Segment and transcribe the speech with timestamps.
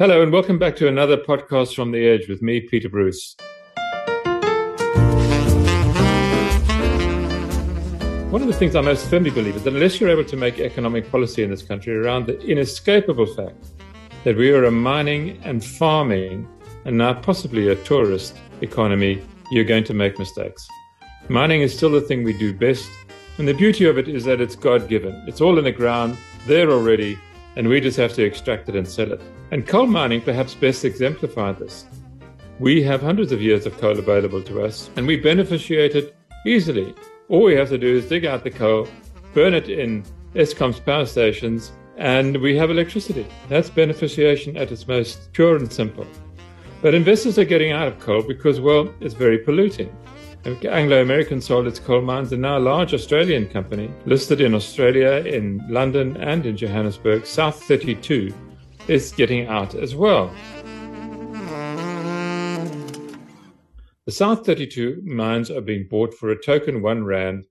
[0.00, 3.36] Hello, and welcome back to another podcast from The Edge with me, Peter Bruce.
[8.30, 10.58] One of the things I most firmly believe is that unless you're able to make
[10.58, 13.62] economic policy in this country around the inescapable fact
[14.24, 16.48] that we are a mining and farming
[16.86, 20.66] and now possibly a tourist economy, you're going to make mistakes.
[21.28, 22.88] Mining is still the thing we do best,
[23.36, 25.22] and the beauty of it is that it's God given.
[25.26, 27.18] It's all in the ground, there already,
[27.56, 29.20] and we just have to extract it and sell it.
[29.50, 31.86] And coal mining perhaps best exemplified this.
[32.58, 36.14] We have hundreds of years of coal available to us, and we beneficiate it
[36.46, 36.94] easily.
[37.28, 38.86] All we have to do is dig out the coal,
[39.34, 43.26] burn it in Eskom's power stations, and we have electricity.
[43.48, 46.06] That's beneficiation at its most pure and simple.
[46.82, 49.94] But investors are getting out of coal because, well, it's very polluting.
[50.46, 55.62] Anglo American sold coal mines, and now a large Australian company listed in Australia, in
[55.68, 58.32] London, and in Johannesburg, South 32,
[58.88, 60.34] is getting out as well.
[64.06, 67.44] The South 32 mines are being bought for a token one rand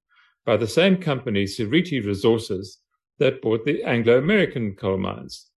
[0.44, 2.80] by the same company, Seriti Resources,
[3.20, 5.49] that bought the Anglo American coal mines.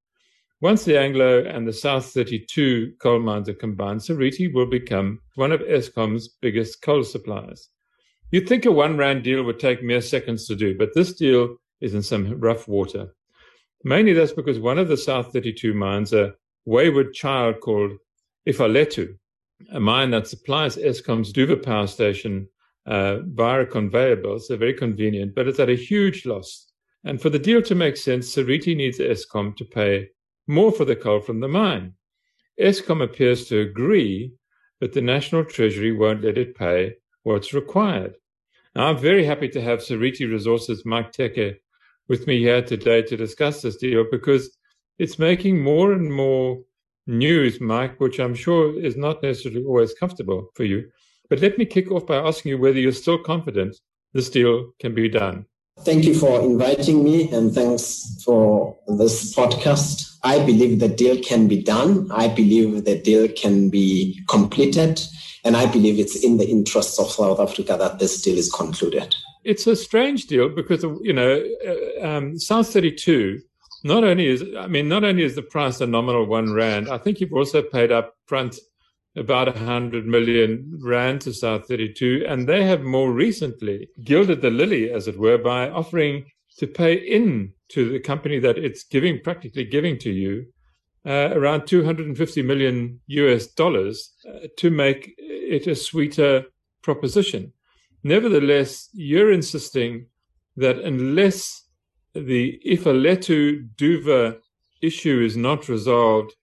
[0.63, 5.51] Once the Anglo and the South 32 coal mines are combined, Seriti will become one
[5.51, 7.71] of Eskom's biggest coal suppliers.
[8.31, 11.57] You'd think a one rand deal would take mere seconds to do, but this deal
[11.81, 13.13] is in some rough water.
[13.83, 16.33] Mainly that's because one of the South 32 mines, a
[16.65, 17.95] wayward child called
[18.49, 19.17] Ifaletu,
[19.73, 22.47] a mine that supplies Eskom's Duvha power station
[22.87, 26.69] uh, via a conveyor belt, so very convenient, but it's at a huge loss.
[27.03, 30.09] And for the deal to make sense, Seriti needs Eskom to pay
[30.47, 31.95] more for the coal from the mine.
[32.61, 34.33] Eskom appears to agree,
[34.81, 38.17] but the National Treasury won't let it pay what's required.
[38.75, 41.57] Now, I'm very happy to have Seriti Resources Mike Teke
[42.09, 44.57] with me here today to discuss this deal because
[44.99, 46.61] it's making more and more
[47.07, 50.91] news, Mike, which I'm sure is not necessarily always comfortable for you.
[51.29, 53.77] But let me kick off by asking you whether you're still confident
[54.13, 55.47] this deal can be done.
[55.81, 60.12] Thank you for inviting me and thanks for this podcast.
[60.25, 62.11] I believe the deal can be done.
[62.13, 65.01] I believe the deal can be completed.
[65.45, 69.17] And I believe it's in the interests of South Africa that this deal is concluded.
[69.45, 73.41] It's a strange deal because, you know, uh, um, South 32,
[73.83, 76.99] not only is, I mean, not only is the price a nominal one rand, I
[76.99, 78.61] think you've also paid up front
[79.17, 82.25] about 100 million rand to South 32.
[82.29, 86.27] And they have more recently gilded the lily, as it were, by offering
[86.59, 90.47] to pay in to the company that it's giving, practically giving to you,
[91.07, 96.45] uh, around 250 million US dollars uh, to make it a sweeter
[96.83, 97.53] proposition.
[98.05, 100.07] Nevertheless, you're insisting
[100.57, 101.67] that unless
[102.15, 104.39] the Ifaletu Duvha
[104.83, 106.35] issue is not resolved,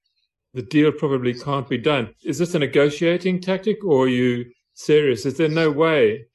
[0.54, 2.10] the deal probably can't be done.
[2.24, 5.26] Is this a negotiating tactic or are you serious?
[5.26, 6.26] Is there no way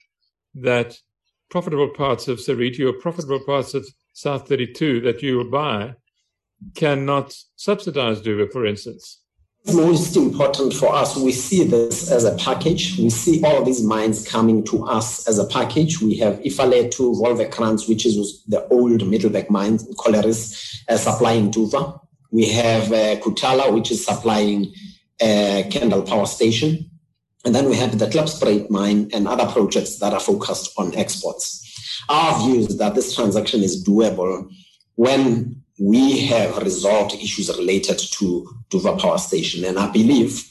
[0.55, 0.97] that
[1.51, 5.95] profitable parts of Seriti or profitable parts of South 32 that you will buy
[6.75, 9.21] cannot subsidize Duvha, for instance?
[9.73, 12.97] Most important for us, we see this as a package.
[12.99, 16.01] We see all these mines coming to us as a package.
[16.01, 21.99] We have Ifaletu, Wolvekrans, which is the old Middelburg mine, Collieries, uh, supplying Duvha.
[22.31, 24.73] We have uh, Khutala, which is supplying
[25.21, 26.91] uh, Kendal Power Station.
[27.45, 31.63] And then we have the Klipspruit mine and other projects that are focused on exports.
[32.09, 34.51] Our view is that this transaction is doable
[34.97, 39.65] when we have resolved issues related to Duvha Power Station.
[39.65, 40.49] And I believe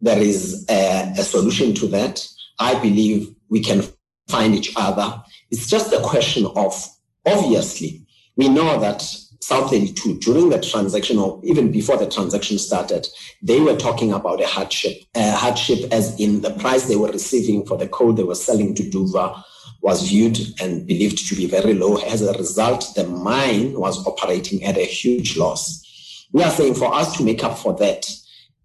[0.00, 2.26] there is a, a solution to that.
[2.58, 3.82] I believe we can
[4.28, 5.22] find each other.
[5.50, 6.86] It's just a question of,
[7.26, 8.04] obviously,
[8.36, 9.02] we know that
[9.40, 13.06] South 32, during the transaction or even before the transaction started,
[13.40, 17.64] they were talking about a hardship, a hardship as in the price they were receiving
[17.64, 19.42] for the coal they were selling to Duvha
[19.80, 21.96] was viewed and believed to be very low.
[21.98, 26.26] As a result, the mine was operating at a huge loss.
[26.32, 28.06] We are saying for us to make up for that,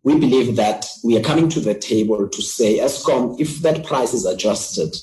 [0.03, 4.13] we believe that we are coming to the table to say, Eskom, if that price
[4.13, 4.93] is adjusted,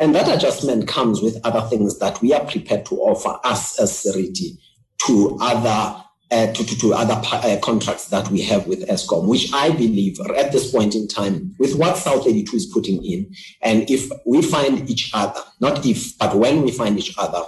[0.00, 3.96] and that adjustment comes with other things that we are prepared to offer us as
[3.96, 4.58] Seriti
[5.06, 9.52] to other uh, to, to, to, other uh, contracts that we have with Eskom, which
[9.52, 13.32] I believe at this point in time, with what South 32 is putting in,
[13.62, 17.42] and if we find each other, not if, but when we find each other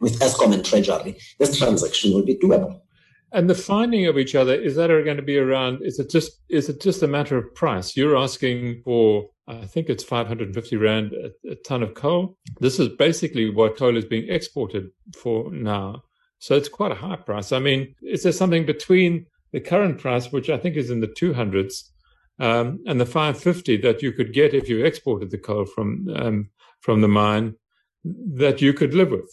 [0.00, 2.80] with Eskom and Treasury, this transaction will be doable.
[3.32, 5.82] And the finding of each other is that are going to be around?
[5.82, 7.96] Is it just is it just a matter of price?
[7.96, 12.38] You're asking for, I think it's 550 rand a, a ton of coal.
[12.60, 16.02] This is basically what coal is being exported for now.
[16.38, 17.52] So it's quite a high price.
[17.52, 21.08] I mean, is there something between the current price, which I think is in the
[21.08, 21.90] 200s,
[22.38, 26.50] um, and the 550 that you could get if you exported the coal from um,
[26.80, 27.54] from the mine,
[28.04, 29.30] that you could live with.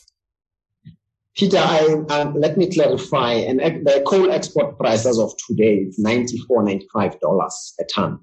[1.36, 3.34] Peter, I, um, let me clarify.
[3.34, 7.18] And the coal export price as of today is 94 $95
[7.80, 8.20] a ton.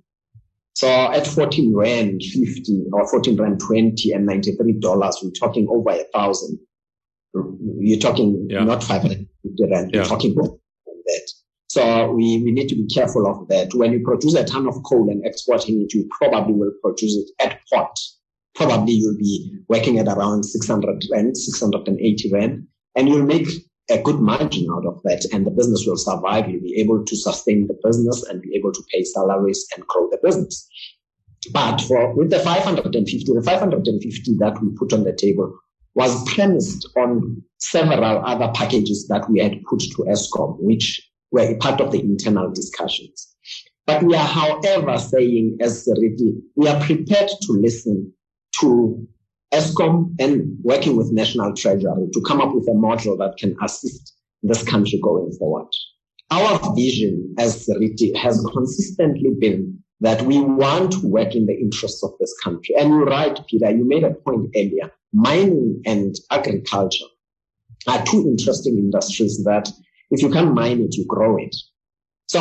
[0.75, 6.05] So at 14 Rand 50 or 14 Rand 20 and $93, we're talking over a
[6.15, 6.59] thousand.
[7.35, 8.65] You're talking yeah.
[8.65, 10.09] not 550 Rand, you're yeah.
[10.09, 11.31] talking more than that.
[11.69, 13.73] So we, we need to be careful of that.
[13.75, 17.31] When you produce a ton of coal and exporting it, you probably will produce it
[17.45, 17.97] at port.
[18.57, 22.67] Probably you'll be working at around 600 Rand, 680 Rand
[22.97, 23.49] and you'll make
[23.91, 26.49] a good margin out of that and the business will survive.
[26.49, 30.09] You'll be able to sustain the business and be able to pay salaries and grow
[30.11, 30.69] the business.
[31.53, 35.59] But for with the 550, the 550 that we put on the table
[35.95, 41.01] was premised on several other packages that we had put to Eskom, which
[41.31, 43.35] were part of the internal discussions.
[43.87, 48.13] But we are, however, saying as Seriti, we are prepared to listen
[48.61, 49.07] to
[49.53, 54.15] Eskom and working with National Treasury to come up with a model that can assist
[54.43, 55.67] this country going forward.
[56.31, 62.03] Our vision as Seriti has consistently been that we want to work in the interests
[62.05, 62.75] of this country.
[62.79, 64.91] And you're right, Peter, you made a point earlier.
[65.13, 67.07] Mining and agriculture
[67.87, 69.69] are two interesting industries that
[70.11, 71.55] if you can mine it, you grow it.
[72.27, 72.41] So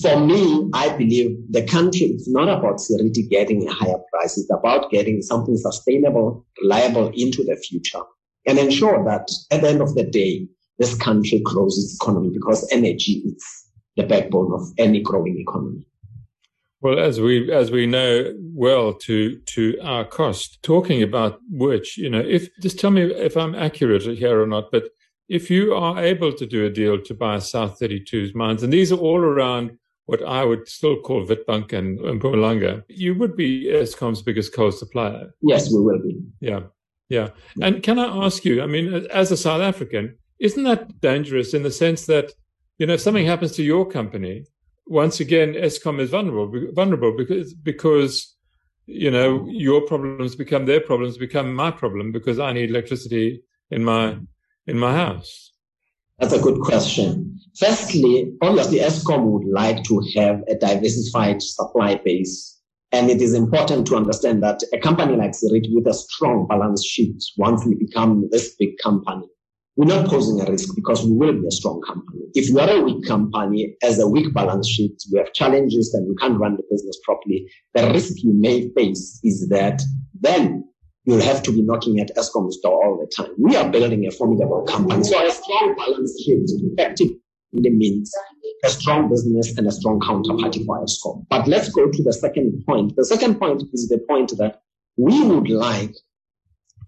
[0.00, 4.38] for me, I believe the country is not about Seriti getting a higher price.
[4.38, 8.02] It's about getting something sustainable, reliable into the future
[8.46, 10.46] and ensure that at the end of the day,
[10.78, 13.44] this country grows its economy because energy is
[13.96, 15.85] the backbone of any growing economy.
[16.86, 22.08] Well, as we as we know well to to our cost, talking about which, you
[22.08, 24.90] know, if just tell me if I'm accurate here or not, but
[25.28, 28.92] if you are able to do a deal to buy South 32's mines, and these
[28.92, 34.22] are all around what I would still call Witbank and, Mpumalanga, you would be Eskom's
[34.22, 35.34] biggest coal supplier.
[35.42, 36.20] Yes, we will be.
[36.38, 36.60] Yeah,
[37.08, 37.30] yeah.
[37.60, 41.64] And can I ask you, I mean, as a South African, isn't that dangerous in
[41.64, 42.32] the sense that,
[42.78, 44.44] you know, if something happens to your company,
[44.86, 48.34] once again, Eskom is vulnerable, vulnerable because, because,
[48.86, 53.84] you know, your problems become their problems, become my problem because I need electricity in
[53.84, 54.18] my
[54.66, 55.52] in my house?
[56.18, 57.38] That's a good question.
[57.58, 62.54] Firstly, obviously, Eskom would like to have a diversified supply base.
[62.92, 66.84] And it is important to understand that a company like Seriti with a strong balance
[66.84, 69.26] sheet, once we become this big company,
[69.76, 72.22] we're not posing a risk because we will be a strong company.
[72.34, 76.08] If you are a weak company as a weak balance sheet, we have challenges and
[76.08, 77.46] we can't run the business properly.
[77.74, 79.82] The risk you may face is that
[80.18, 80.64] then
[81.04, 83.32] you'll have to be knocking at Eskom's door all the time.
[83.38, 85.04] We are building a formidable company.
[85.04, 87.20] So a strong balance sheet effectively
[87.52, 88.10] means
[88.64, 91.26] a strong business and a strong counterparty for Eskom.
[91.28, 92.96] But let's go to the second point.
[92.96, 94.62] The second point is the point that
[94.96, 95.94] we would like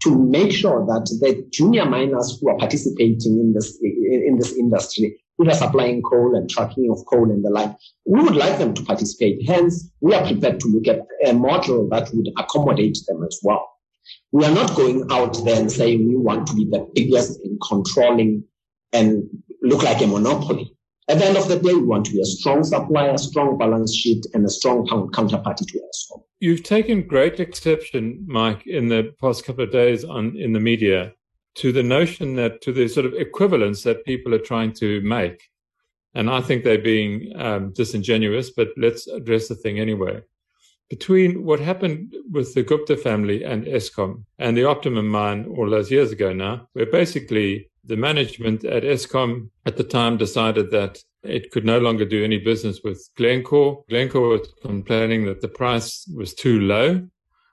[0.03, 5.21] to make sure that the junior miners who are participating in this in this industry,
[5.37, 7.75] who are supplying coal and trucking of coal and the like,
[8.07, 9.47] we would like them to participate.
[9.47, 13.69] Hence, we are prepared to look at a model that would accommodate them as well.
[14.33, 17.59] We are not going out there and saying we want to be the biggest in
[17.67, 18.45] controlling
[18.93, 19.25] and
[19.63, 20.75] look like a monopoly.
[21.09, 23.95] At the end of the day, we want to be a strong supplier, strong balance
[23.95, 26.23] sheet, and a strong counterparty to Eskom.
[26.41, 31.13] You've taken great exception, Mike, in the past couple of days on in the media
[31.57, 35.43] to the notion that to the sort of equivalence that people are trying to make.
[36.15, 40.23] And I think they're being um, disingenuous, but let's address the thing anyway
[40.89, 45.91] between what happened with the Gupta family and Eskom and the Optimum mine all those
[45.91, 51.51] years ago now, where basically the management at Eskom at the time decided that it
[51.51, 53.85] could no longer do any business with Glencore.
[53.89, 57.07] Glencore was complaining that the price was too low,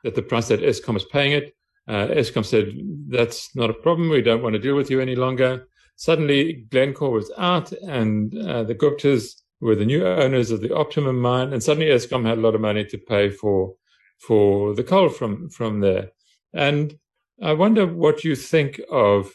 [0.03, 1.55] that the price that Eskom was paying it.
[1.87, 2.73] Uh, Eskom said,
[3.09, 4.09] that's not a problem.
[4.09, 5.67] We don't want to deal with you any longer.
[5.97, 11.19] Suddenly, Glencore was out and uh, the Guptas were the new owners of the Optimum
[11.19, 13.75] mine, and suddenly Eskom had a lot of money to pay for
[14.19, 16.11] for the coal from from there.
[16.53, 16.97] And
[17.41, 19.31] I wonder what you think of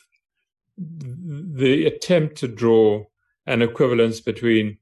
[0.78, 3.04] the attempt to draw
[3.50, 4.78] an equivalence between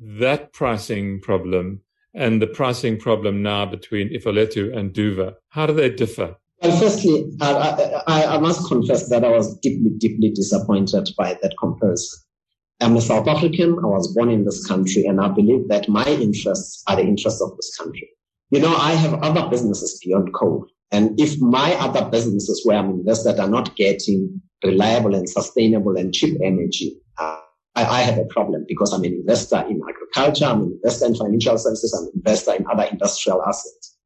[0.00, 1.82] that pricing problem
[2.14, 5.34] and the pricing problem now between Ifaletu and Duvha.
[5.50, 6.34] How do they differ?
[6.62, 11.54] Well, firstly, I, I, I must confess that I was deeply, deeply disappointed by that
[11.58, 12.20] comparison.
[12.80, 13.78] I'm a South African.
[13.78, 17.42] I was born in this country and I believe that my interests are the interests
[17.42, 18.08] of this country.
[18.50, 20.66] You know, I have other businesses beyond coal.
[20.90, 26.12] And if my other businesses where I'm invested are not getting reliable and sustainable and
[26.12, 27.40] cheap energy, uh,
[27.76, 31.14] I, I, have a problem because I'm an investor in agriculture, I'm an investor in
[31.14, 33.96] financial services, I'm an investor in other industrial assets.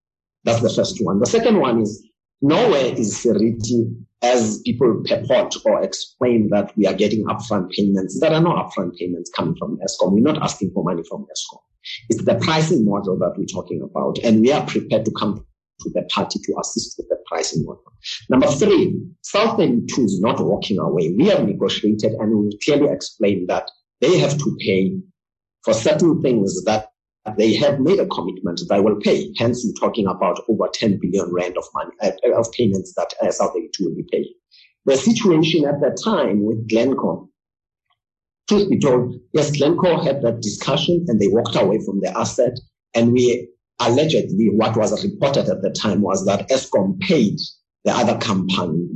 [0.45, 1.21] That's the first one.
[1.21, 2.07] The second one is
[2.43, 3.87] nowhere is Seriti
[4.23, 8.21] as people purport or explain that we are getting upfront payments.
[8.21, 10.13] There are no upfront payments coming from Eskom.
[10.13, 11.61] We're not asking for money from Eskom.
[12.09, 15.47] It's the pricing model that we're talking about, and we are prepared to come
[15.81, 17.83] to the party to assist with the pricing model.
[18.29, 21.13] Number three, South 32 is not walking away.
[21.17, 24.97] We have negotiated and we clearly explained that they have to pay
[25.65, 26.91] for certain things that
[27.39, 29.33] they have made a commitment that they will pay.
[29.39, 33.33] Hence, we're talking about over 10 billion rand of money, uh, of payments that uh,
[33.33, 34.35] 32 will be paying.
[34.85, 37.27] The situation at that time with Glencore,
[38.49, 42.59] truth be told, yes, Glencore had that discussion and they walked away from the asset.
[42.95, 43.49] And we
[43.81, 47.39] allegedly, what was reported at the time was that Eskom paid
[47.85, 48.89] the other company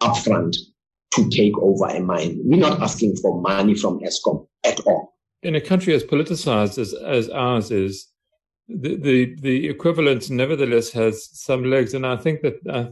[0.00, 0.56] upfront
[1.14, 2.40] to take over a mine.
[2.44, 5.10] We're not asking for money from Eskom at all
[5.42, 8.08] in a country as politicized as, as ours is,
[8.68, 11.94] the, the, the equivalent nevertheless has some legs.
[11.94, 12.88] And I think that I,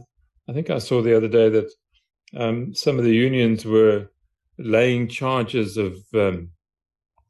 [0.49, 1.71] I think I saw the other day that
[2.35, 4.07] um, some of the unions were
[4.57, 6.49] laying charges of um,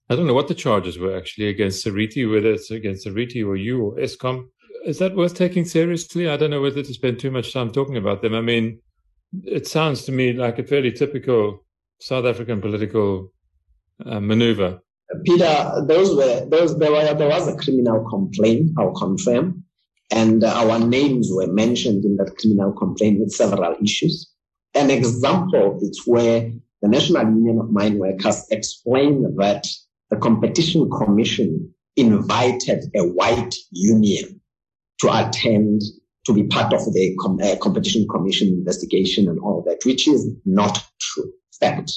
[0.10, 3.56] I don't know what the charges were actually against Seriti, whether it's against Seriti or
[3.56, 4.48] you or Eskom.
[4.86, 6.28] Is that worth taking seriously?
[6.28, 8.34] I don't know whether to spend too much time talking about them.
[8.34, 8.80] I mean,
[9.44, 11.64] it sounds to me like a fairly typical
[12.00, 13.32] South African political
[14.04, 14.80] uh, maneuver.
[15.26, 19.64] Peter, those were those there were there was a criminal complaint, I'll confirm,
[20.12, 24.32] and our names were mentioned in that criminal complaint with several issues.
[24.76, 26.52] An example is where
[26.82, 29.68] the National Union of Mine Workers explained that
[30.10, 34.42] the Competition Commission invited a white union
[35.00, 35.82] to attend
[36.26, 40.30] to be part of the com- uh, Competition Commission investigation and all that, which is
[40.46, 41.32] not true.
[41.60, 41.92] Fact.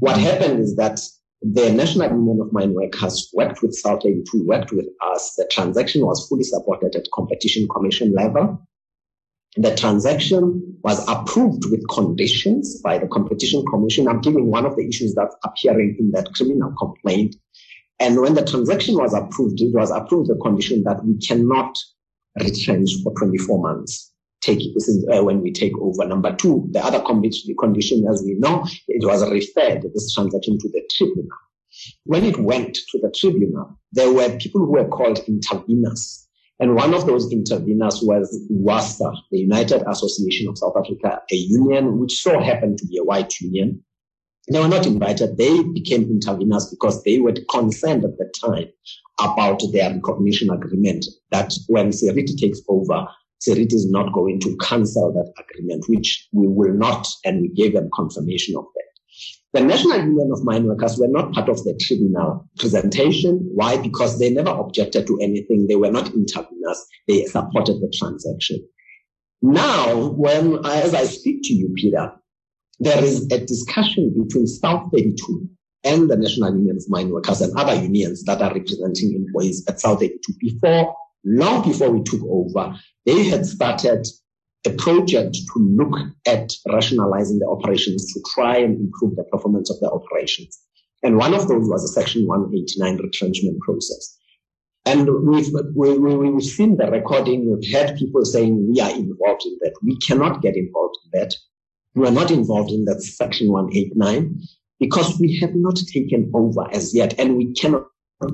[0.00, 1.00] What happened is that
[1.40, 5.34] the National Union of Mine Workers worked with South 32, worked with us.
[5.36, 8.60] The transaction was fully supported at Competition Commission level.
[9.56, 14.08] The transaction was approved with conditions by the Competition Commission.
[14.08, 17.36] I'm giving one of the issues that's appearing in that criminal complaint.
[18.00, 21.76] And when the transaction was approved, it was approved the condition that we cannot
[22.40, 26.04] retrench for 24 months take this is uh, when we take over.
[26.04, 30.82] Number two, the other condition, as we know, it was referred this transaction to the
[30.90, 31.28] tribunal.
[32.04, 36.21] When it went to the tribunal, there were people who were called interveners.
[36.62, 41.98] And one of those interveners was UASA, the United Association of South Africa, a union
[41.98, 43.82] which so happened to be a white union.
[44.48, 45.38] They were not invited.
[45.38, 48.68] They became interveners because they were concerned at the time
[49.18, 53.08] about their recognition agreement that when Seriti takes over,
[53.40, 57.74] Seriti is not going to cancel that agreement, which we will not, and we gave
[57.74, 58.91] them confirmation of that.
[59.52, 63.50] The National Union of Mine Workers were not part of the tribunal presentation.
[63.54, 63.76] Why?
[63.76, 65.66] Because they never objected to anything.
[65.66, 66.78] They were not interveners.
[67.06, 68.66] They supported the transaction.
[69.42, 72.12] Now, when, as I speak to you, Peter,
[72.80, 75.48] there is a discussion between South 32
[75.84, 79.80] and the National Union of Mine Workers and other unions that are representing employees at
[79.80, 80.94] South 32 before
[81.24, 82.74] long before we took over,
[83.06, 84.06] they had started
[84.64, 89.80] a project to look at rationalizing the operations to try and improve the performance of
[89.80, 90.58] the operations.
[91.02, 94.16] And one of those was a Section 189 retrenchment process.
[94.84, 97.50] And we've, we, we, we've seen the recording.
[97.50, 99.74] We've had people saying we are involved in that.
[99.82, 101.34] We cannot get involved in that.
[101.94, 104.40] We are not involved in that Section 189
[104.80, 107.86] because we have not taken over as yet and we cannot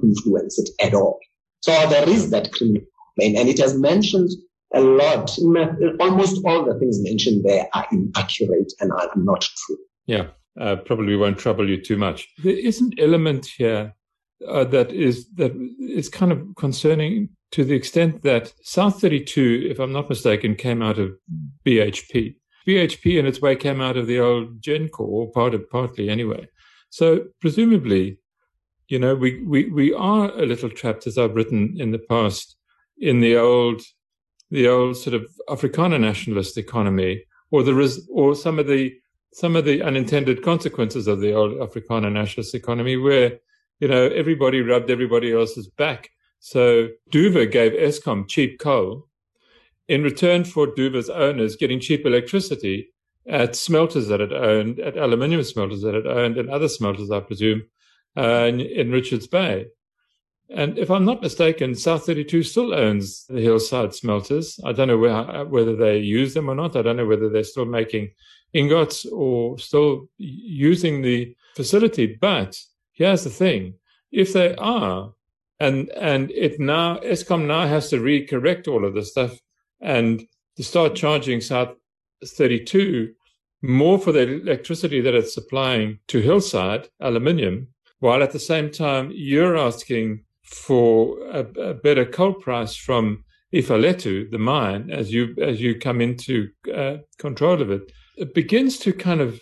[0.02, 1.18] influence it at all.
[1.60, 2.82] So there is that criminal
[3.16, 4.30] complaint, and it has mentioned
[4.74, 5.36] a lot.
[6.00, 9.78] Almost all the things mentioned there are inaccurate and are not true.
[10.06, 10.28] Yeah,
[10.60, 12.28] uh, probably won't trouble you too much.
[12.42, 13.94] There is an element here
[14.46, 19.78] uh, that is that is kind of concerning to the extent that South 32, if
[19.78, 21.12] I'm not mistaken, came out of
[21.66, 22.36] BHP.
[22.66, 26.46] BHP in its way came out of the old Gencor, or part of, partly anyway.
[26.90, 28.18] So presumably
[28.88, 32.56] you know, we, we, we are a little trapped, as I've written in the past,
[32.98, 33.82] in the old,
[34.50, 38.94] the old sort of Afrikaner nationalist economy, or the res, or some of the
[39.32, 43.38] some of the unintended consequences of the old Afrikaner nationalist economy, where
[43.80, 46.10] you know everybody rubbed everybody else's back.
[46.40, 49.08] So Duvha gave Eskom cheap coal
[49.88, 52.90] in return for Duvha's owners getting cheap electricity
[53.28, 57.20] at smelters that it owned, at aluminium smelters that it owned, and other smelters, I
[57.20, 57.62] presume,
[58.16, 59.66] uh, in, in Richards Bay.
[60.50, 64.58] And if I'm not mistaken, South 32 still owns the hillside smelters.
[64.64, 66.74] I don't know where, whether they use them or not.
[66.74, 68.10] I don't know whether they're still making
[68.54, 72.16] ingots or still using the facility.
[72.18, 72.58] But
[72.92, 73.74] here's the thing.
[74.10, 75.12] If they are,
[75.60, 79.38] and, and it now, Eskom now has to recorrect all of this stuff
[79.80, 80.26] and
[80.56, 81.74] to start charging South
[82.24, 83.12] 32
[83.62, 89.10] more for the electricity that it's supplying to Hillside Aluminium, while at the same time
[89.12, 93.24] you're asking for a, a better coal price from
[93.54, 98.78] Ifaletu, the mine, as you as you come into uh, control of it, it begins
[98.78, 99.40] to kind of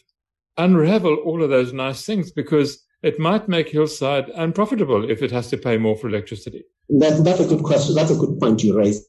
[0.56, 5.48] unravel all of those nice things because it might make Hillside unprofitable if it has
[5.50, 6.64] to pay more for electricity.
[6.88, 7.94] That, that's a good question.
[7.94, 9.04] That's a good point you raised.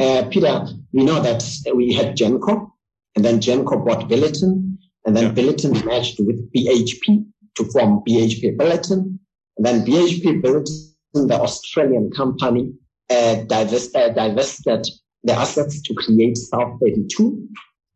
[0.00, 1.44] Uh, Peter, we know that
[1.74, 2.68] we had Gencor,
[3.16, 5.32] and then Gencor bought Billiton, and then yeah.
[5.32, 7.24] Billiton merged with BHP
[7.56, 9.18] to form BHP Billiton,
[9.56, 12.72] and then BHP Billiton, the Australian company,
[13.10, 14.86] uh, divest, uh, divested
[15.24, 17.46] the assets to create South 32,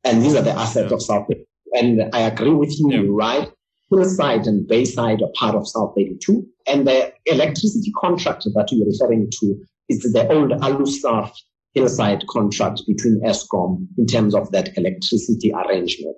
[0.04, 0.97] and these are the assets yeah.
[0.97, 1.44] of South 32.
[1.75, 3.00] And I agree with you, yeah.
[3.00, 3.50] you're right.
[3.90, 9.30] Hillside and Bayside are part of South 32, and the electricity contract that you're referring
[9.40, 9.56] to
[9.88, 11.30] is the old Alusaf
[11.75, 16.16] hillside contract between Eskom in terms of that electricity arrangement.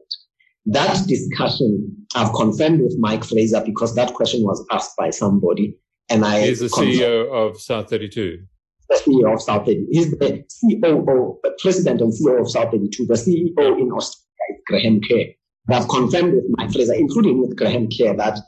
[0.66, 5.76] That discussion I've confirmed with Mike Fraser because that question was asked by somebody.
[6.08, 8.38] And I He's the CEO of South 32.
[8.88, 9.86] The CEO of South 32.
[9.90, 13.06] He's the COO, the president and CEO of South 32.
[13.06, 15.32] The CEO in Australia is Graham Kerr.
[15.68, 18.38] I've confirmed with Mike Fraser, including with Graham Kerr, that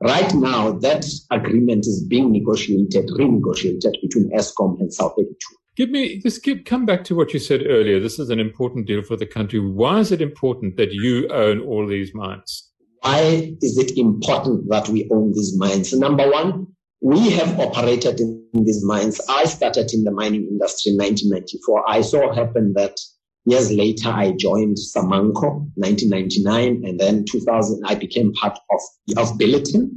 [0.00, 5.34] right now that agreement is being negotiated, renegotiated between Eskom and South 32.
[5.76, 8.00] Give me just give, come back to what you said earlier.
[8.00, 9.60] This is an important deal for the country.
[9.60, 12.70] Why is it important that you own all these mines?
[13.00, 15.92] Why is it important that we own these mines?
[15.92, 16.66] Number one,
[17.00, 19.20] we have operated in these mines.
[19.28, 21.88] I started in the mining industry in 1994.
[21.88, 22.98] I saw happen that
[23.46, 28.80] years later I joined Samancor 1999 and then 2000 I became part of,
[29.16, 29.90] of Billiton.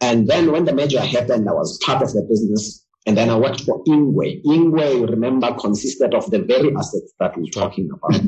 [0.00, 3.36] And then when the merger happened, I was part of the business and then I
[3.36, 4.42] worked for Ingwe.
[4.44, 8.26] Ingwe, remember, consisted of the very assets that we're talking about.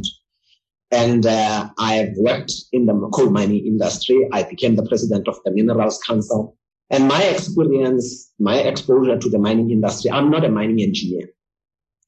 [0.90, 4.28] And uh, I've worked in the coal mining industry.
[4.32, 6.56] I became the president of the Minerals Council.
[6.92, 11.28] And my experience, my exposure to the mining industry, I'm not a mining engineer,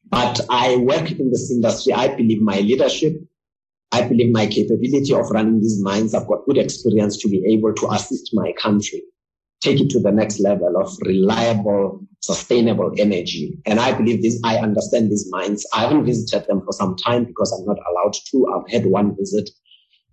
[0.08, 1.92] but I work in this industry.
[1.92, 3.14] I believe my leadership,
[3.90, 7.74] I believe my capability of running these mines, I've got good experience to be able
[7.74, 9.02] to assist my country
[9.64, 13.58] take it to the next level of reliable, sustainable energy.
[13.64, 15.64] And I believe this, I understand these mines.
[15.74, 18.46] I haven't visited them for some time because I'm not allowed to.
[18.52, 19.48] I've had one visit.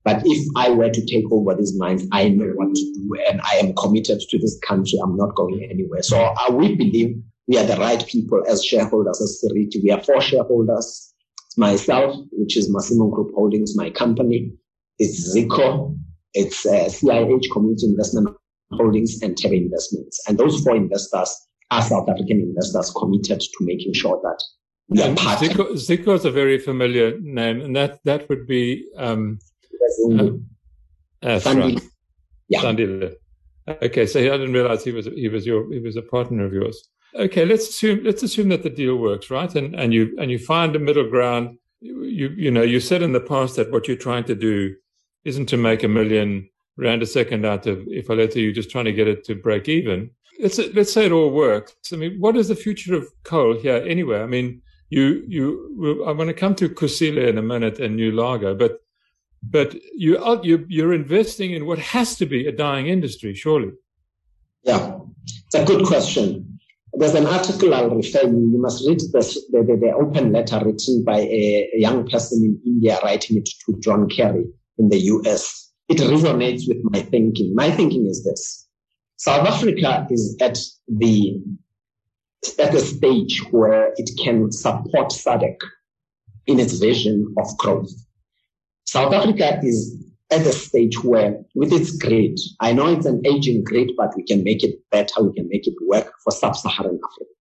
[0.03, 3.39] But if I were to take over these mines, I know what to do and
[3.41, 4.99] I am committed to this country.
[5.03, 6.01] I'm not going anywhere.
[6.01, 9.79] So uh, we believe we are the right people as shareholders, as Seriti.
[9.83, 11.13] We are four shareholders.
[11.45, 14.51] It's myself, which is Masimong Group Holdings, my company.
[14.97, 15.97] It's Zico.
[16.33, 18.29] It's uh, CIH Community Investment
[18.71, 20.23] Holdings and Tebe Investments.
[20.27, 21.29] And those four investors
[21.71, 24.41] are South African investors committed to making sure that
[24.87, 25.39] we are part.
[25.39, 29.39] Zico, Zico is a very familiar name, and that that would be um,
[30.19, 30.29] uh,
[31.21, 31.81] that's right.
[32.49, 32.61] Yeah.
[33.67, 36.53] Okay, so I didn't realize he was he was your he was a partner of
[36.53, 36.89] yours.
[37.15, 39.53] Okay, let's assume let's assume that the deal works, right?
[39.55, 41.57] And and you and you find a middle ground.
[41.79, 44.75] You you know you said in the past that what you're trying to do
[45.23, 48.93] isn't to make a million rand a second out of Ifaletu, you're just trying to
[48.93, 50.09] get it to break even.
[50.39, 51.75] Let's let's say it all works.
[51.93, 54.21] I mean, what is the future of coal here anyway?
[54.21, 58.11] I mean, you you I'm going to come to Kusile in a minute and New
[58.11, 58.79] Largo, but
[59.43, 63.71] but you you you're investing in what has to be a dying industry, surely.
[64.63, 64.99] Yeah,
[65.45, 66.59] it's a good question.
[66.93, 68.51] There's an article I'll refer you.
[68.51, 72.43] You must read this, the, the, the open letter written by a, a young person
[72.43, 74.43] in India writing it to John Kerry
[74.77, 77.53] in the US it resonates with my thinking.
[77.53, 78.65] My thinking is this.
[79.17, 81.37] South Africa is at the
[82.57, 85.57] at a stage where it can support SADC
[86.47, 87.91] in its vision of growth.
[88.85, 93.63] South Africa is at a stage where, with its grid, I know it's an aging
[93.63, 95.23] grid, but we can make it better.
[95.23, 97.31] We can make it work for sub-Saharan Africa.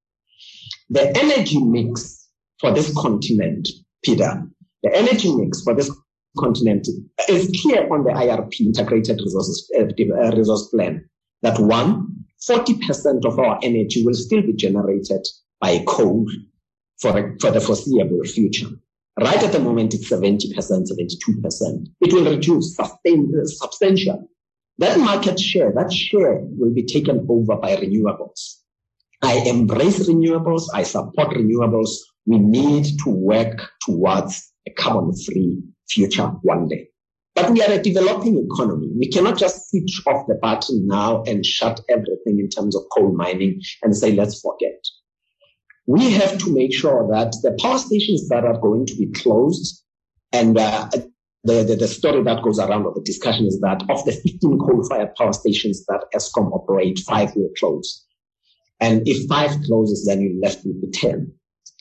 [0.91, 3.69] The energy mix for this continent,
[4.03, 4.43] Peter,
[4.83, 5.91] the energy mix for this
[6.39, 6.89] continent
[7.29, 11.09] is clear on the IRP, Integrated Resources uh, uh Resource Plan,
[11.43, 12.07] that one,
[12.49, 15.27] 40% of our energy will still be generated
[15.61, 16.27] by coal
[17.01, 18.69] for, for the foreseeable future.
[19.21, 21.87] Right at the moment, it's 70%, 72%.
[22.01, 24.27] It will reduce sustain, uh, substantially.
[24.79, 28.61] That market share, that share will be taken over by renewables.
[29.21, 30.63] I embrace renewables.
[30.73, 31.91] I support renewables.
[32.25, 35.59] We need to work towards a carbon free
[35.91, 36.89] future one day.
[37.35, 38.89] But we are a developing economy.
[38.99, 43.13] We cannot just switch off the button now and shut everything in terms of coal
[43.13, 44.83] mining and say, let's forget.
[45.87, 49.83] We have to make sure that the power stations that are going to be closed
[50.33, 50.89] and uh,
[51.43, 54.59] the, the, the, story that goes around or the discussion is that of the 15
[54.59, 58.05] coal-fired power stations that Eskom operate, five will close.
[58.79, 61.33] And if five closes, then you're left with the 10.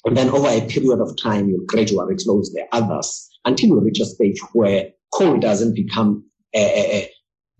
[0.06, 4.00] And then over a period of time, you gradually close the others until you reach
[4.00, 7.10] a stage where coal doesn't become a,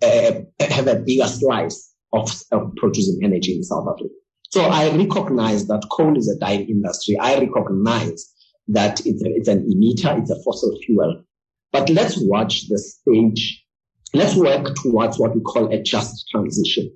[0.04, 4.14] a, a, have a bigger slice of, of producing energy in South Africa.
[4.50, 7.18] So I recognize that coal is a dying industry.
[7.20, 8.34] I recognize
[8.68, 11.24] that it's, a, it's an emitter, it's a fossil fuel.
[11.72, 13.64] But let's watch the stage.
[14.14, 16.92] Let's work towards what we call a just transition,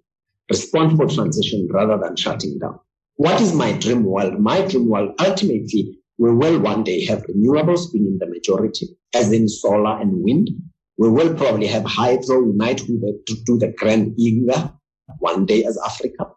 [0.49, 2.79] responsible transition rather than shutting down.
[3.15, 4.39] What is my dream world?
[4.39, 9.31] My dream world ultimately we will one day have renewables being in the majority, as
[9.31, 10.49] in solar and wind.
[10.97, 12.45] We will probably have hydro.
[12.45, 14.73] Do the, do the Grand Inga
[15.19, 16.27] one day as Africa.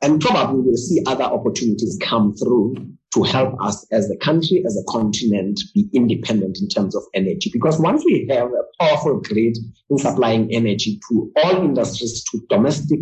[0.00, 2.76] And probably we'll see other opportunities come through
[3.14, 7.50] to help us as a country, as a continent, be independent in terms of energy.
[7.52, 9.56] Because once we have a powerful grid
[9.90, 13.00] in supplying energy to all industries, to domestic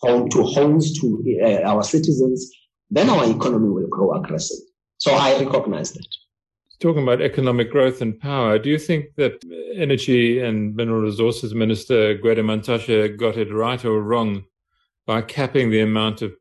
[0.00, 2.50] home, to homes, to uh, our citizens,
[2.90, 4.66] then our economy will grow aggressively.
[4.98, 6.06] So I recognize that.
[6.80, 9.42] Talking about economic growth and power, do you think that
[9.74, 14.44] Energy and Mineral Resources Minister Gwede Mantashe got it right or wrong
[15.06, 16.32] by capping the amount of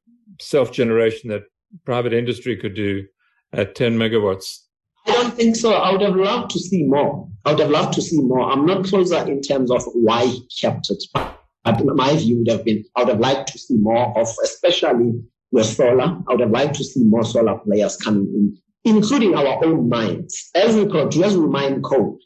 [0.41, 1.43] self generation that
[1.85, 3.05] private industry could do
[3.51, 4.59] at 10 megawatts?
[5.05, 5.73] I don't think so.
[5.73, 7.27] I would have loved to see more.
[7.45, 8.41] I would have loved to see more.
[8.41, 11.03] I'm not closer in terms of why he kept it.
[11.13, 15.13] But my view would have been I would have liked to see more of, especially
[15.51, 16.17] with solar.
[16.27, 18.57] I would have liked to see more solar players coming in,
[18.95, 20.49] including our own mines.
[20.55, 22.17] As we produce, as we mine coal,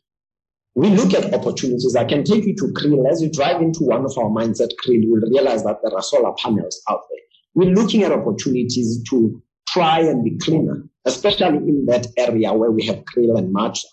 [0.78, 1.96] we look at opportunities.
[1.96, 3.10] I can take you to Kriel.
[3.10, 5.92] As you drive into one of our mines at Kriel, you will realize that there
[5.92, 7.20] are solar panels out there.
[7.56, 12.86] We're looking at opportunities to try and be cleaner, especially in that area where we
[12.86, 13.86] have Kriel and Matla.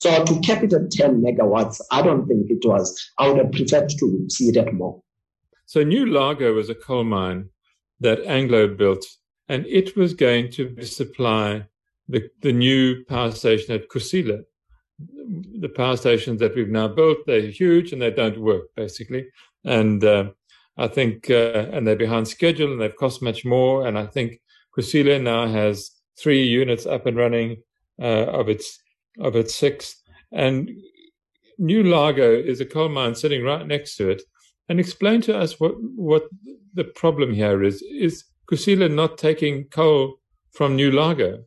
[0.00, 2.98] So to cap it at 10 megawatts, I don't think it was.
[3.18, 5.02] I would have preferred to see it at more.
[5.66, 7.50] So New Largo was a coal mine
[8.00, 9.04] that Anglo built,
[9.46, 11.66] and it was going to supply
[12.08, 14.44] the, the new power station at Kusile.
[15.60, 19.28] The power stations that we've now built, they're huge and they don't work, basically.
[19.64, 20.30] And uh,
[20.76, 23.86] I think, uh, and they're behind schedule and they've cost much more.
[23.86, 24.40] And I think
[24.76, 27.62] Kusile now has three units up and running
[28.00, 28.78] uh, of its
[29.18, 30.02] of its six.
[30.32, 30.70] And
[31.58, 34.22] New Largo is a coal mine sitting right next to it.
[34.68, 36.28] And explain to us what what
[36.74, 37.82] the problem here is.
[37.82, 40.20] Is Kusile not taking coal
[40.52, 41.44] from New Largo?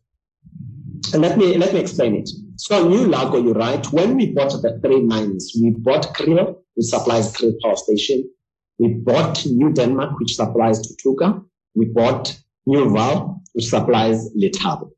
[1.14, 2.30] And let me let me explain it.
[2.56, 3.86] So New Largo, you're right.
[3.92, 8.30] When we bought the three mines, we bought Kriel, which supplies Kriel Power Station.
[8.78, 11.44] We bought New Denmark, which supplies Tutuka.
[11.76, 14.92] We bought New Vaal, which supplies Lethabo.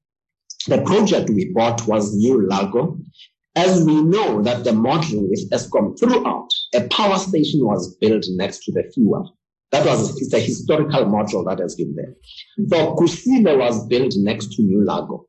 [0.68, 2.98] The project we bought was New Largo.
[3.56, 8.66] As we know that the model with Eskom throughout, a power station was built next
[8.66, 9.38] to the fuel.
[9.72, 12.14] That was it's a historical model that has been there.
[12.68, 15.26] So Kusile was built next to New Largo.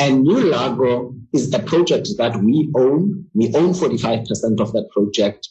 [0.00, 3.26] And New Largo is the project that we own.
[3.34, 5.46] We own 45% of that project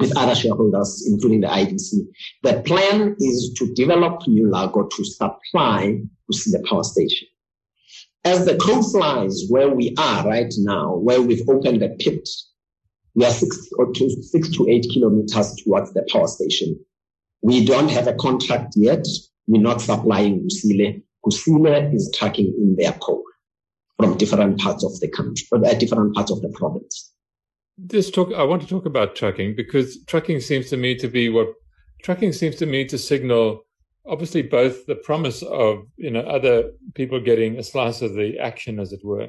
[0.00, 1.92] with other shareholders, including the IDC.
[2.42, 7.28] The plan is to develop New Largo to supply Kusile power station.
[8.24, 12.28] As the crow flies where we are right now, where we've opened the pit,
[13.14, 16.76] we are six, or two, six to eight kilometers towards the power station.
[17.40, 19.06] We don't have a contract yet.
[19.46, 21.04] We're not supplying Kusile.
[21.24, 23.22] Kusile is tracking in their coal
[23.98, 27.12] from different parts of the country, or uh, different parts of the province.
[27.78, 31.28] This talk, I want to talk about trucking because trucking seems to me to be
[31.28, 31.48] what
[32.02, 33.62] trucking seems to me to signal
[34.08, 38.78] obviously both the promise of you know other people getting a slice of the action,
[38.80, 39.28] as it were,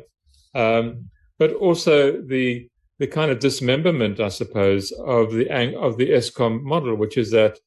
[0.55, 6.63] um, but also the the kind of dismemberment, I suppose, of the of the Eskom
[6.63, 7.59] model, which is that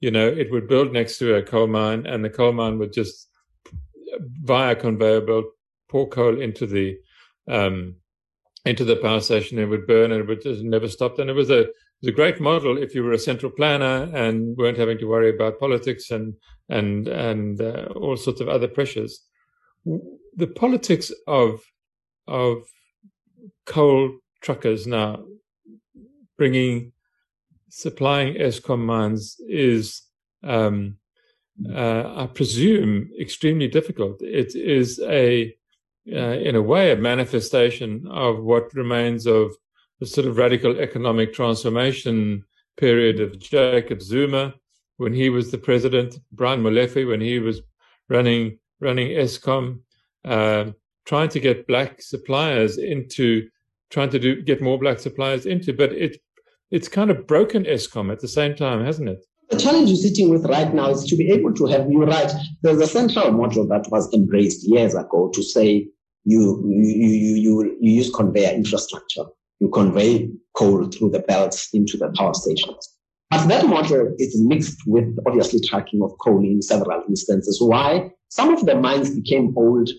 [0.00, 2.92] you know, it would build next to a coal mine and the coal mine would
[2.92, 3.28] just
[4.42, 5.44] via conveyor belt
[5.90, 6.96] pour coal into the
[7.48, 7.96] um,
[8.64, 11.18] into the power station it would burn and it would just never stop.
[11.18, 11.72] And it was a it
[12.02, 15.30] was a great model if you were a central planner and weren't having to worry
[15.34, 16.34] about politics and
[16.68, 19.26] and and uh, all sorts of other pressures.
[20.36, 21.60] The politics of
[22.26, 22.62] of
[23.66, 25.24] coal truckers now
[26.38, 26.92] bringing
[27.70, 30.02] supplying Eskom mines is,
[30.42, 30.96] um,
[31.68, 34.22] uh, I presume, extremely difficult.
[34.22, 35.54] It is a,
[36.12, 39.52] uh, in a way, a manifestation of what remains of
[40.00, 42.44] the sort of radical economic transformation
[42.76, 44.54] period of Jacob Zuma
[44.96, 47.60] when he was the president, Brian Molefe when he was
[48.08, 49.80] running running Eskom,
[50.24, 50.72] uh,
[51.04, 53.48] trying to get black suppliers into
[53.90, 56.20] trying to do get more black suppliers into, but it
[56.70, 59.24] it's kind of broken Eskom at the same time, hasn't it?
[59.50, 62.32] The challenge you're sitting with right now is to be able to have you right.
[62.62, 65.88] There's a central model that was embraced years ago to say
[66.24, 69.24] you you you you, you use conveyor infrastructure.
[69.58, 72.96] You convey coal through the belts into the power stations.
[73.30, 77.60] But that model is mixed with obviously tracking of coal in several instances.
[77.60, 78.10] Why?
[78.28, 79.90] Some of the mines became old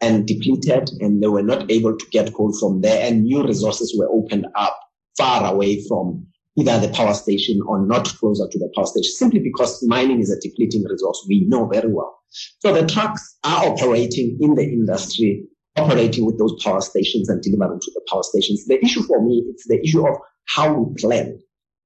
[0.00, 3.94] and depleted and they were not able to get coal from there and new resources
[3.98, 4.78] were opened up
[5.16, 9.40] far away from either the power station or not closer to the power station simply
[9.40, 12.18] because mining is a depleting resource we know very well.
[12.60, 15.44] So the trucks are operating in the industry,
[15.76, 18.64] operating with those power stations and delivering to the power stations.
[18.66, 21.38] The issue for me, it's the issue of how we plan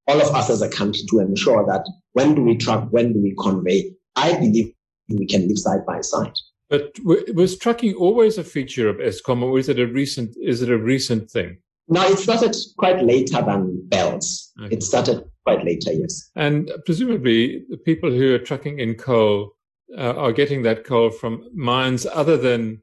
[0.07, 3.23] all of us as a country to ensure that when do we truck, when do
[3.23, 3.93] we convey?
[4.17, 4.73] I believe
[5.09, 6.33] we can live side by side.
[6.71, 10.37] But was trucking always a feature of Eskom, or is it a recent?
[10.41, 11.59] Is it a recent thing?
[11.89, 14.53] No, it started quite later than bells.
[14.61, 14.77] Okay.
[14.77, 16.31] It started quite later, yes.
[16.37, 19.57] And presumably, the people who are trucking in coal
[19.97, 22.83] uh, are getting that coal from mines other than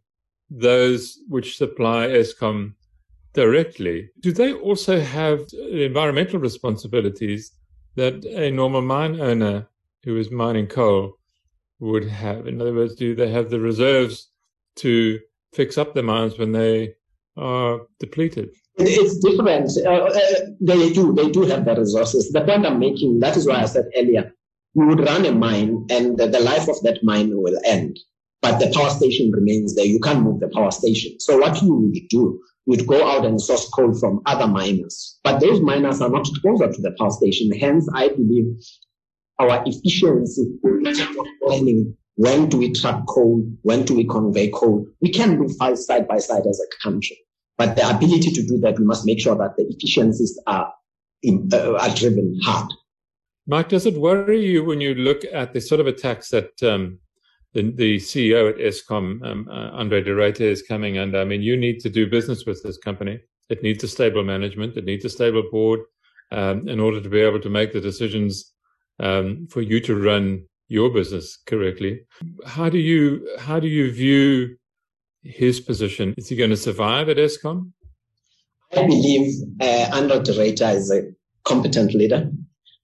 [0.50, 2.74] those which supply Eskom
[3.34, 4.10] directly.
[4.22, 7.52] Do they also have environmental responsibilities
[7.96, 9.68] that a normal mine owner
[10.04, 11.20] who is mining coal
[11.80, 12.48] would have?
[12.48, 14.30] In other words, do they have the reserves
[14.78, 15.20] to
[15.54, 16.96] fix up the mines when they
[17.38, 18.50] are depleted?
[18.78, 19.72] It's different.
[19.86, 20.20] Uh, uh,
[20.62, 21.14] they do.
[21.14, 22.32] They do have the resources.
[22.32, 24.34] The point I'm making, that is why I said earlier,
[24.74, 27.98] you would run a mine and the, life of that mine will end,
[28.42, 29.86] but the power station remains there.
[29.86, 31.18] You can't move the power station.
[31.20, 35.40] So what you would do, you'd go out and source coal from other miners, but
[35.40, 37.58] those miners are not closer to the power station.
[37.58, 38.46] Hence, I believe
[39.40, 40.84] our efficiency in
[41.42, 43.46] planning when do we truck coal?
[43.64, 44.88] When do we convey coal?
[45.02, 47.18] We can do five side by side as a country.
[47.58, 50.74] But the ability to do that, we must make sure that the efficiencies are,
[51.24, 52.72] in, uh, are driven hard.
[53.48, 57.00] Mike, does it worry you when you look at the sort of attacks that um,
[57.54, 61.22] the, the, CEO at Eskom, um, uh, Andre is coming under?
[61.22, 63.20] I mean, you need to do business with this company.
[63.50, 64.76] It needs a stable management.
[64.76, 65.82] It needs a stable board
[66.32, 68.52] um, in order to be able to make the decisions
[69.00, 72.02] um, for you to run your business correctly.
[72.46, 74.58] How do you how do you view
[75.26, 76.14] his position?
[76.18, 77.72] Is he going to survive at Eskom?
[78.76, 81.02] I believe uh, Andre de Ruyter is a
[81.44, 82.32] competent leader.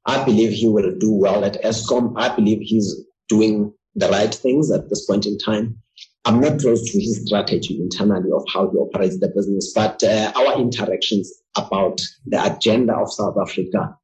[0.05, 2.13] I believe he will do well at Eskom.
[2.17, 2.95] I believe he's
[3.29, 5.77] doing the right things at this point in time.
[6.25, 10.31] I'm not close to his strategy internally of how he operates the business, but uh,
[10.35, 13.95] our interactions about the agenda of South Africa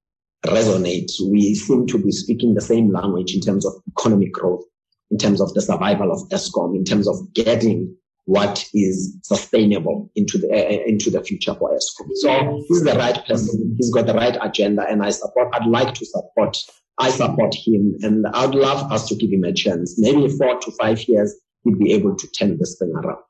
[0.45, 1.11] resonate.
[1.29, 4.63] We seem to be speaking the same language in terms of economic growth,
[5.11, 7.95] in terms of the survival of Eskom, in terms of getting
[8.27, 12.09] what is sustainable into the uh, into the future for Eskom.
[12.15, 13.73] So he's the right person.
[13.77, 15.47] He's got the right agenda, and I support.
[15.53, 16.57] I'd like to support.
[16.99, 19.95] I support him, and I'd love us to give him a chance.
[19.97, 23.23] Maybe four to five years, he'd be able to turn this thing around.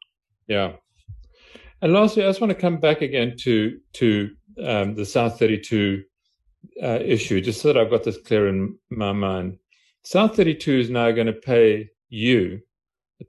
[0.47, 0.73] Yeah.
[1.81, 4.31] And lastly, I just want to come back again to to
[4.63, 6.03] um, the South 32
[6.81, 9.59] uh, issue, just so that I've got this clear in my mind.
[10.03, 12.61] South 32 is now going to pay you,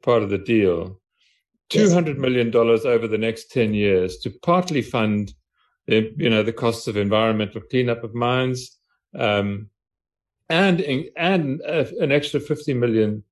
[0.03, 0.99] part of the deal,
[1.69, 5.33] two hundred million dollars over the next ten years to partly fund,
[5.87, 8.79] the, you know, the costs of environmental cleanup of mines,
[9.19, 9.69] um,
[10.49, 10.81] and
[11.17, 13.23] and an extra $50 million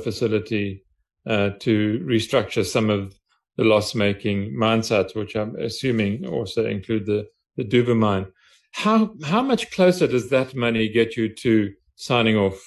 [0.00, 0.84] facility
[1.26, 3.14] uh, to restructure some of
[3.56, 7.26] the loss-making mine sites, which I'm assuming also include the
[7.56, 8.26] the Duvha mine.
[8.72, 12.60] How how much closer does that money get you to signing off?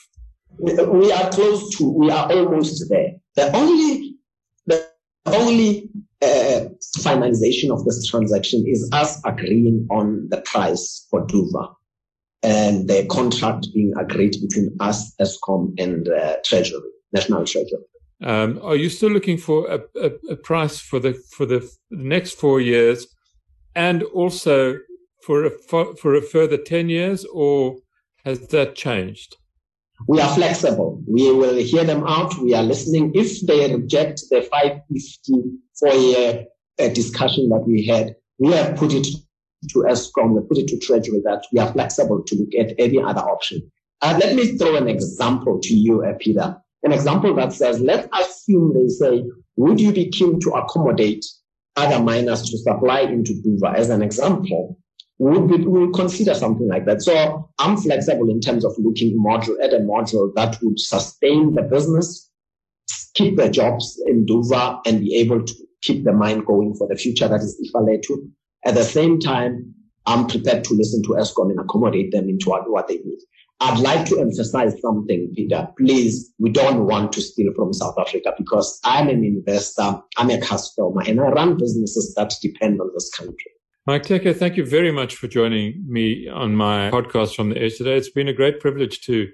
[0.58, 1.90] We are close to.
[1.90, 3.16] We are almost there.
[3.36, 4.07] The only
[5.28, 5.90] only
[6.22, 6.66] uh,
[6.98, 11.74] finalization of this transaction is us agreeing on the price for Duvha
[12.44, 17.84] and the contract being agreed between us, Eskom, and uh, Treasury, National Treasury.
[18.24, 22.40] Um, are you still looking for a, a, a, price for the for the next
[22.40, 23.06] four years,
[23.76, 24.80] and also
[25.24, 25.52] for a,
[25.96, 27.78] for a further 10 years, or
[28.24, 29.36] has that changed?
[30.08, 31.02] We are flexible.
[31.08, 32.38] We will hear them out.
[32.38, 33.12] We are listening.
[33.16, 36.46] If they reject the 554 year
[36.80, 39.08] uh, discussion that we had, we have put it
[39.70, 43.02] to Eskom, we put it to Treasury that we are flexible to look at any
[43.02, 43.72] other option.
[44.02, 46.56] Uh, let me throw an example to you, uh, Peter.
[46.84, 49.24] An example that says, let's assume they say,
[49.56, 51.26] would you be keen to accommodate
[51.78, 53.76] other miners to supply into Duvha.
[53.76, 54.78] As an example,
[55.20, 57.02] would, we would consider something like that.
[57.02, 61.64] So I'm flexible in terms of looking model at a module that would sustain the
[61.64, 62.30] business,
[63.16, 66.96] keep the jobs in Duvha, and be able to keep the mine going for the
[66.96, 67.28] future.
[67.28, 68.30] That is Ifaletu.
[68.66, 69.74] At the same time,
[70.06, 73.20] I'm prepared to listen to Eskom and accommodate them into what they need.
[73.60, 75.68] I'd like to emphasize something, Peter.
[75.78, 80.40] Please, we don't want to steal from South Africa because I'm an investor, I'm a
[80.40, 83.52] customer, and I run businesses that depend on this country.
[83.88, 87.78] Mike Teke, thank you very much for joining me on my podcast from the edge
[87.78, 87.96] today.
[87.96, 89.32] It's been a great privilege to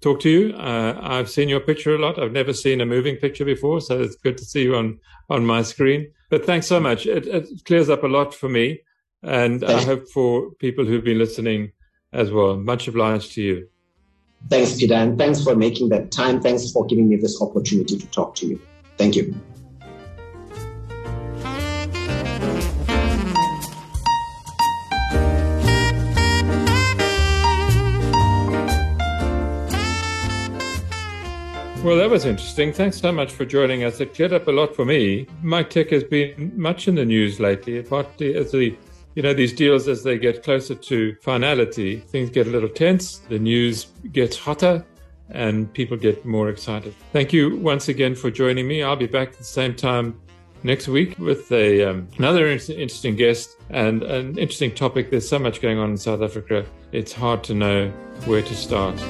[0.00, 0.54] talk to you.
[0.54, 2.16] Uh, I've seen your picture a lot.
[2.16, 5.44] I've never seen a moving picture before, so it's good to see you on, on
[5.44, 6.12] my screen.
[6.30, 7.06] But thanks so much.
[7.06, 8.78] It, it clears up a lot for me,
[9.24, 11.72] and I hope for people who've been listening
[12.12, 12.56] as well.
[12.56, 13.68] Much obliged to you.
[14.48, 16.40] Thanks, Peter, and thanks for making that time.
[16.40, 18.60] Thanks for giving me this opportunity to talk to you.
[18.98, 19.34] Thank you.
[31.86, 32.72] Well, that was interesting.
[32.72, 34.00] Thanks so much for joining us.
[34.00, 35.28] It cleared up a lot for me.
[35.40, 38.76] Mike Teke has been much in the news lately, partly as the
[39.14, 43.18] you know, these deals, as they get closer to finality, things get a little tense,
[43.28, 44.84] the news gets hotter,
[45.30, 46.92] and people get more excited.
[47.12, 48.82] Thank you once again for joining me.
[48.82, 50.20] I'll be back at the same time
[50.64, 55.12] next week with a, um, another interesting guest and an interesting topic.
[55.12, 57.90] There's so much going on in South Africa, it's hard to know
[58.24, 59.00] where to start.